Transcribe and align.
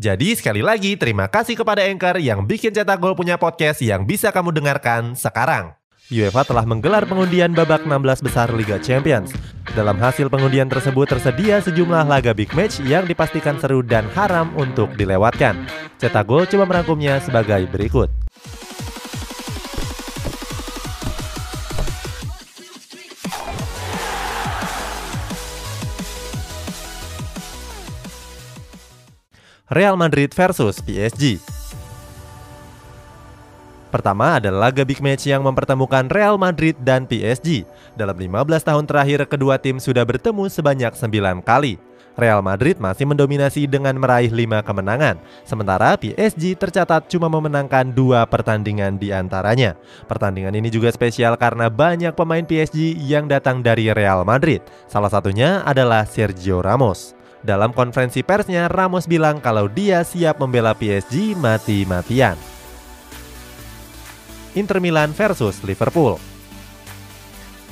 Jadi 0.00 0.34
sekali 0.34 0.64
lagi 0.64 0.96
terima 0.96 1.28
kasih 1.28 1.54
kepada 1.54 1.84
Anchor 1.84 2.16
yang 2.18 2.42
bikin 2.48 2.72
Cetak 2.72 2.98
Gol 2.98 3.14
punya 3.14 3.36
podcast 3.36 3.84
yang 3.84 4.08
bisa 4.08 4.32
kamu 4.32 4.50
dengarkan 4.50 5.12
sekarang. 5.14 5.76
UEFA 6.12 6.44
telah 6.44 6.68
menggelar 6.68 7.08
pengundian 7.08 7.56
babak 7.56 7.88
16 7.88 8.26
besar 8.26 8.52
Liga 8.52 8.76
Champions. 8.76 9.32
Dalam 9.72 9.96
hasil 9.96 10.28
pengundian 10.28 10.68
tersebut 10.68 11.08
tersedia 11.08 11.62
sejumlah 11.64 12.04
laga 12.04 12.36
big 12.36 12.52
match 12.52 12.84
yang 12.84 13.08
dipastikan 13.08 13.56
seru 13.56 13.80
dan 13.80 14.04
haram 14.12 14.52
untuk 14.60 14.92
dilewatkan. 14.98 15.64
Cetak 15.96 16.28
Gol 16.28 16.44
coba 16.44 16.68
merangkumnya 16.68 17.16
sebagai 17.24 17.64
berikut. 17.72 18.12
Real 29.70 29.94
Madrid 29.94 30.34
versus 30.34 30.82
PSG. 30.82 31.38
Pertama 33.94 34.42
adalah 34.42 34.72
laga 34.72 34.82
big 34.82 34.98
match 34.98 35.30
yang 35.30 35.46
mempertemukan 35.46 36.10
Real 36.10 36.34
Madrid 36.34 36.74
dan 36.82 37.06
PSG. 37.06 37.62
Dalam 37.94 38.18
15 38.18 38.58
tahun 38.58 38.84
terakhir, 38.90 39.22
kedua 39.30 39.62
tim 39.62 39.78
sudah 39.78 40.02
bertemu 40.02 40.50
sebanyak 40.50 40.90
9 40.98 41.46
kali. 41.46 41.78
Real 42.18 42.42
Madrid 42.42 42.76
masih 42.82 43.06
mendominasi 43.06 43.70
dengan 43.70 43.96
meraih 43.96 44.34
5 44.34 44.66
kemenangan, 44.66 45.16
sementara 45.46 45.94
PSG 45.96 46.58
tercatat 46.58 47.08
cuma 47.08 47.30
memenangkan 47.30 47.88
dua 47.88 48.26
pertandingan 48.28 48.98
di 48.98 49.14
antaranya. 49.14 49.78
Pertandingan 50.10 50.52
ini 50.52 50.68
juga 50.68 50.92
spesial 50.92 51.38
karena 51.38 51.70
banyak 51.72 52.12
pemain 52.12 52.44
PSG 52.44 52.98
yang 53.00 53.30
datang 53.30 53.62
dari 53.62 53.88
Real 53.94 54.26
Madrid. 54.26 54.60
Salah 54.90 55.08
satunya 55.08 55.62
adalah 55.64 56.04
Sergio 56.04 56.60
Ramos. 56.60 57.21
Dalam 57.42 57.74
konferensi 57.74 58.22
persnya, 58.22 58.70
Ramos 58.70 59.10
bilang 59.10 59.42
kalau 59.42 59.66
dia 59.66 60.06
siap 60.06 60.38
membela 60.38 60.78
PSG 60.78 61.34
mati-matian. 61.34 62.38
Inter 64.54 64.78
Milan 64.78 65.10
versus 65.10 65.58
Liverpool. 65.66 66.22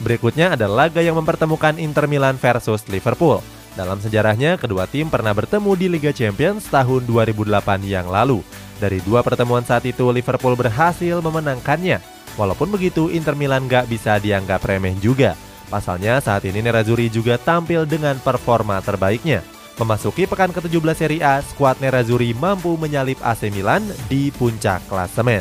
Berikutnya 0.02 0.58
ada 0.58 0.66
laga 0.66 0.98
yang 0.98 1.14
mempertemukan 1.22 1.78
Inter 1.78 2.10
Milan 2.10 2.34
versus 2.34 2.82
Liverpool. 2.91 3.38
Dalam 3.78 4.02
sejarahnya, 4.02 4.58
kedua 4.58 4.91
tim 4.91 5.06
pernah 5.06 5.30
bertemu 5.30 5.70
di 5.78 5.86
Liga 5.86 6.10
Champions 6.10 6.66
tahun 6.66 7.06
2008 7.06 7.86
yang 7.86 8.10
lalu. 8.10 8.42
Dari 8.82 8.98
dua 9.06 9.22
pertemuan 9.22 9.62
saat 9.62 9.86
itu, 9.86 10.10
Liverpool 10.10 10.58
berhasil 10.58 11.22
memenangkannya. 11.22 12.02
Walaupun 12.34 12.74
begitu, 12.74 13.12
Inter 13.12 13.38
Milan 13.38 13.70
gak 13.70 13.86
bisa 13.86 14.18
dianggap 14.18 14.64
remeh 14.66 14.96
juga. 14.98 15.38
Pasalnya 15.70 16.18
saat 16.18 16.42
ini 16.48 16.58
Nerazzurri 16.58 17.06
juga 17.12 17.38
tampil 17.38 17.86
dengan 17.86 18.18
performa 18.18 18.82
terbaiknya. 18.82 19.59
Memasuki 19.81 20.28
pekan 20.28 20.53
ke-17 20.53 20.92
Serie 20.92 21.25
A, 21.25 21.41
skuad 21.41 21.81
Nerazzurri 21.81 22.36
mampu 22.36 22.77
menyalip 22.77 23.17
AC 23.25 23.48
Milan 23.48 23.81
di 24.12 24.28
puncak 24.28 24.84
klasemen. 24.84 25.41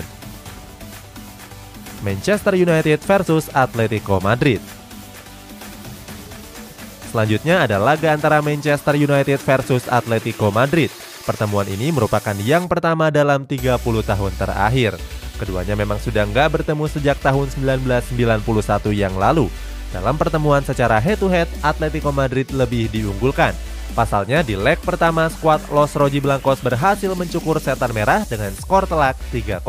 Manchester 2.00 2.56
United 2.56 3.04
versus 3.04 3.52
Atletico 3.52 4.23
Madrid. 4.23 4.64
Selanjutnya 7.12 7.68
ada 7.68 7.76
laga 7.84 8.16
antara 8.16 8.40
Manchester 8.40 8.96
United 8.96 9.44
versus 9.44 9.84
Atletico 9.91 10.56
Madrid. 10.56 10.88
Pertemuan 11.28 11.68
ini 11.68 11.92
merupakan 11.92 12.38
yang 12.40 12.72
pertama 12.72 13.12
dalam 13.12 13.44
30 13.44 13.75
tahun 14.08 14.34
terakhir. 14.40 14.96
Keduanya 15.36 15.75
memang 15.75 16.00
sudah 16.00 16.24
nggak 16.24 16.63
bertemu 16.63 16.88
sejak 16.88 17.19
tahun 17.19 17.52
1991 17.59 18.40
yang 18.96 19.19
lalu. 19.19 19.52
Dalam 19.92 20.16
pertemuan 20.16 20.63
secara 20.63 20.96
head-to-head, 20.96 21.52
Atletico 21.59 22.16
Madrid 22.16 22.47
lebih 22.56 22.88
diunggulkan. 22.88 23.52
Pasalnya 24.00 24.40
di 24.48 24.56
leg 24.56 24.80
pertama 24.80 25.28
skuad 25.28 25.60
Los 25.76 25.92
Rojiblancos 25.92 26.64
berhasil 26.64 27.12
mencukur 27.20 27.60
setan 27.60 27.92
merah 27.92 28.24
dengan 28.24 28.48
skor 28.56 28.88
telak 28.88 29.20
3-0. 29.36 29.60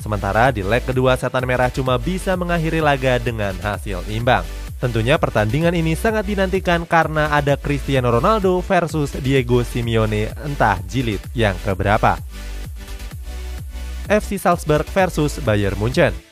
Sementara 0.00 0.48
di 0.48 0.64
leg 0.64 0.80
kedua 0.80 1.20
setan 1.20 1.44
merah 1.44 1.68
cuma 1.68 2.00
bisa 2.00 2.32
mengakhiri 2.32 2.80
laga 2.80 3.20
dengan 3.20 3.52
hasil 3.60 4.08
imbang. 4.08 4.40
Tentunya 4.80 5.20
pertandingan 5.20 5.76
ini 5.76 5.92
sangat 5.92 6.32
dinantikan 6.32 6.88
karena 6.88 7.28
ada 7.28 7.60
Cristiano 7.60 8.08
Ronaldo 8.08 8.64
versus 8.64 9.12
Diego 9.20 9.60
Simeone 9.60 10.32
entah 10.48 10.80
jilid 10.88 11.20
yang 11.36 11.52
keberapa. 11.60 12.16
FC 14.08 14.40
Salzburg 14.40 14.88
versus 14.88 15.36
Bayern 15.44 15.76
Munchen. 15.76 16.31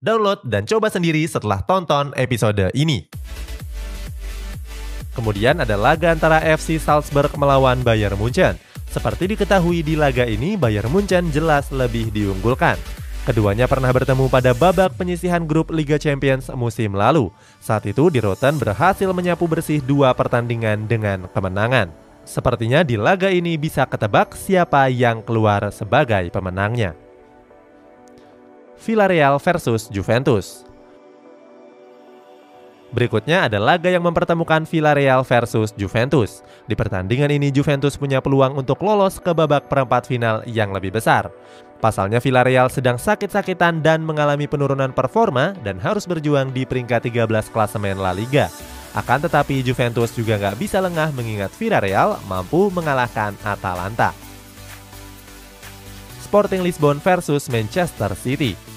download, 0.00 0.40
dan 0.48 0.64
coba 0.64 0.88
sendiri 0.88 1.20
setelah 1.28 1.60
tonton 1.68 2.16
episode 2.16 2.72
ini. 2.72 3.04
Kemudian 5.12 5.60
ada 5.60 5.76
laga 5.76 6.16
antara 6.16 6.40
FC 6.40 6.80
Salzburg 6.80 7.28
melawan 7.36 7.84
Bayern 7.84 8.16
Munchen. 8.16 8.56
Seperti 8.88 9.36
diketahui 9.36 9.84
di 9.84 9.94
laga 9.94 10.24
ini, 10.24 10.56
Bayern 10.56 10.88
Munchen 10.88 11.28
jelas 11.30 11.68
lebih 11.68 12.08
diunggulkan. 12.10 12.80
Keduanya 13.28 13.68
pernah 13.68 13.92
bertemu 13.92 14.32
pada 14.32 14.56
babak 14.56 14.96
penyisihan 14.96 15.44
grup 15.44 15.68
Liga 15.68 16.00
Champions 16.00 16.48
musim 16.56 16.96
lalu. 16.96 17.28
Saat 17.60 17.84
itu, 17.84 18.08
Di 18.08 18.18
Roten 18.24 18.56
berhasil 18.56 19.06
menyapu 19.12 19.44
bersih 19.44 19.84
dua 19.84 20.16
pertandingan 20.16 20.88
dengan 20.88 21.28
kemenangan. 21.28 21.92
Sepertinya 22.24 22.80
di 22.80 22.96
laga 22.96 23.28
ini 23.28 23.60
bisa 23.60 23.84
ketebak 23.84 24.32
siapa 24.32 24.88
yang 24.88 25.20
keluar 25.20 25.68
sebagai 25.68 26.32
pemenangnya. 26.32 27.09
Villarreal 28.80 29.36
versus 29.36 29.92
Juventus. 29.92 30.64
Berikutnya 32.90 33.46
ada 33.46 33.62
laga 33.62 33.86
yang 33.86 34.02
mempertemukan 34.02 34.66
Villarreal 34.66 35.22
versus 35.22 35.70
Juventus. 35.78 36.42
Di 36.66 36.74
pertandingan 36.74 37.30
ini 37.30 37.54
Juventus 37.54 37.94
punya 37.94 38.18
peluang 38.18 38.58
untuk 38.58 38.82
lolos 38.82 39.22
ke 39.22 39.30
babak 39.30 39.70
perempat 39.70 40.10
final 40.10 40.42
yang 40.48 40.74
lebih 40.74 40.90
besar. 40.90 41.30
Pasalnya 41.78 42.18
Villarreal 42.18 42.66
sedang 42.66 42.98
sakit-sakitan 42.98 43.78
dan 43.78 44.02
mengalami 44.02 44.50
penurunan 44.50 44.90
performa 44.90 45.54
dan 45.62 45.78
harus 45.78 46.04
berjuang 46.04 46.50
di 46.50 46.66
peringkat 46.66 47.08
13 47.08 47.30
klasemen 47.54 48.00
La 48.00 48.10
Liga. 48.10 48.50
Akan 48.90 49.22
tetapi 49.22 49.62
Juventus 49.62 50.10
juga 50.10 50.34
nggak 50.34 50.58
bisa 50.58 50.82
lengah 50.82 51.14
mengingat 51.14 51.54
Villarreal 51.54 52.18
mampu 52.26 52.74
mengalahkan 52.74 53.38
Atalanta. 53.46 54.10
Sporting 56.26 56.66
Lisbon 56.66 56.98
versus 56.98 57.46
Manchester 57.46 58.18
City. 58.18 58.69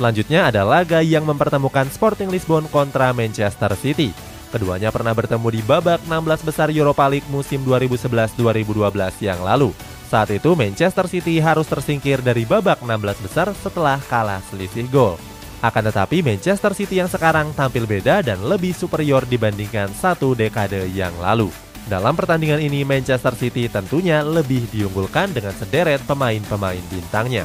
Selanjutnya 0.00 0.48
ada 0.48 0.64
laga 0.64 1.04
yang 1.04 1.28
mempertemukan 1.28 1.84
Sporting 1.92 2.32
Lisbon 2.32 2.64
kontra 2.72 3.12
Manchester 3.12 3.68
City. 3.76 4.16
Keduanya 4.48 4.88
pernah 4.88 5.12
bertemu 5.12 5.52
di 5.52 5.60
babak 5.60 6.00
16 6.08 6.40
besar 6.40 6.72
Europa 6.72 7.04
League 7.04 7.28
musim 7.28 7.60
2011-2012 7.68 8.80
yang 9.20 9.36
lalu. 9.44 9.76
Saat 10.08 10.32
itu 10.32 10.56
Manchester 10.56 11.04
City 11.04 11.36
harus 11.36 11.68
tersingkir 11.68 12.24
dari 12.24 12.48
babak 12.48 12.80
16 12.80 13.28
besar 13.28 13.52
setelah 13.52 14.00
kalah 14.08 14.40
selisih 14.48 14.88
gol. 14.88 15.20
Akan 15.60 15.84
tetapi 15.84 16.24
Manchester 16.24 16.72
City 16.72 17.04
yang 17.04 17.12
sekarang 17.12 17.52
tampil 17.52 17.84
beda 17.84 18.24
dan 18.24 18.40
lebih 18.40 18.72
superior 18.72 19.28
dibandingkan 19.28 19.92
satu 19.92 20.32
dekade 20.32 20.88
yang 20.96 21.12
lalu. 21.20 21.52
Dalam 21.92 22.16
pertandingan 22.16 22.64
ini 22.64 22.88
Manchester 22.88 23.36
City 23.36 23.68
tentunya 23.68 24.24
lebih 24.24 24.64
diunggulkan 24.72 25.36
dengan 25.36 25.52
sederet 25.52 26.00
pemain-pemain 26.08 26.80
bintangnya. 26.88 27.44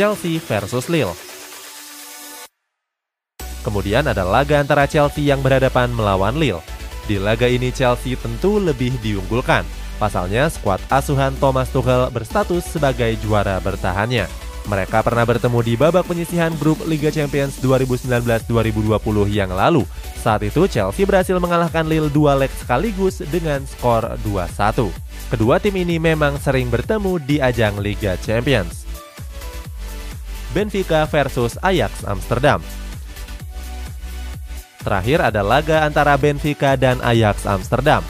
Chelsea 0.00 0.40
versus 0.40 0.88
Lille. 0.88 1.12
Kemudian 3.60 4.08
ada 4.08 4.24
laga 4.24 4.56
antara 4.56 4.88
Chelsea 4.88 5.28
yang 5.28 5.44
berhadapan 5.44 5.92
melawan 5.92 6.40
Lille. 6.40 6.64
Di 7.04 7.20
laga 7.20 7.44
ini 7.44 7.68
Chelsea 7.68 8.16
tentu 8.16 8.56
lebih 8.56 8.96
diunggulkan. 9.04 9.60
Pasalnya 10.00 10.48
skuad 10.48 10.80
asuhan 10.88 11.36
Thomas 11.36 11.68
Tuchel 11.68 12.08
berstatus 12.16 12.64
sebagai 12.64 13.12
juara 13.20 13.60
bertahannya. 13.60 14.24
Mereka 14.72 15.04
pernah 15.04 15.28
bertemu 15.28 15.60
di 15.60 15.76
babak 15.76 16.08
penyisihan 16.08 16.56
grup 16.56 16.80
Liga 16.88 17.12
Champions 17.12 17.60
2019-2020 17.60 19.04
yang 19.28 19.52
lalu. 19.52 19.84
Saat 20.16 20.48
itu 20.48 20.64
Chelsea 20.64 21.04
berhasil 21.04 21.36
mengalahkan 21.36 21.84
Lille 21.84 22.08
dua 22.08 22.40
leg 22.40 22.48
sekaligus 22.56 23.20
dengan 23.28 23.68
skor 23.68 24.16
2-1. 24.24 24.88
Kedua 25.28 25.60
tim 25.60 25.76
ini 25.76 26.00
memang 26.00 26.40
sering 26.40 26.72
bertemu 26.72 27.20
di 27.20 27.36
ajang 27.44 27.76
Liga 27.84 28.16
Champions. 28.24 28.79
Benfica 30.50 31.06
versus 31.06 31.54
Ajax 31.62 32.02
Amsterdam 32.02 32.58
Terakhir 34.80 35.20
ada 35.20 35.44
laga 35.44 35.84
antara 35.84 36.16
Benfica 36.16 36.72
dan 36.72 37.04
Ajax 37.04 37.44
Amsterdam. 37.44 38.00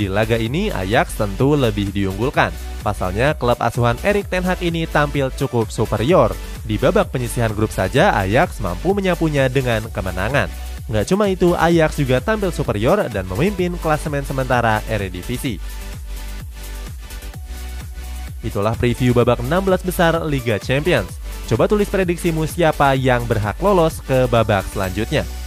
Di 0.00 0.08
laga 0.08 0.40
ini 0.40 0.72
Ajax 0.72 1.20
tentu 1.20 1.52
lebih 1.52 1.92
diunggulkan. 1.92 2.48
Pasalnya 2.80 3.36
klub 3.36 3.60
asuhan 3.60 4.00
Erik 4.00 4.32
Ten 4.32 4.40
Hag 4.40 4.64
ini 4.64 4.88
tampil 4.88 5.28
cukup 5.36 5.68
superior. 5.68 6.32
Di 6.64 6.80
babak 6.80 7.12
penyisihan 7.12 7.52
grup 7.52 7.68
saja 7.68 8.16
Ajax 8.16 8.64
mampu 8.64 8.96
menyapunya 8.96 9.52
dengan 9.52 9.84
kemenangan. 9.92 10.48
Nggak 10.88 11.06
cuma 11.12 11.28
itu, 11.28 11.52
Ajax 11.56 12.00
juga 12.00 12.24
tampil 12.24 12.52
superior 12.52 13.04
dan 13.12 13.28
memimpin 13.28 13.76
klasemen 13.76 14.24
sementara 14.24 14.80
Eredivisie. 14.88 15.60
Itulah 18.44 18.76
preview 18.76 19.12
babak 19.16 19.40
16 19.40 19.84
besar 19.84 20.12
Liga 20.24 20.56
Champions. 20.60 21.23
Coba 21.44 21.68
tulis 21.68 21.92
prediksimu 21.92 22.48
siapa 22.48 22.96
yang 22.96 23.28
berhak 23.28 23.60
lolos 23.60 24.00
ke 24.04 24.24
babak 24.32 24.64
selanjutnya. 24.72 25.43